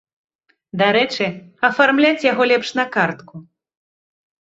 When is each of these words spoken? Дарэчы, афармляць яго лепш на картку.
Дарэчы, 0.83 1.27
афармляць 1.71 2.27
яго 2.31 2.43
лепш 2.55 2.69
на 2.83 2.91
картку. 2.99 3.35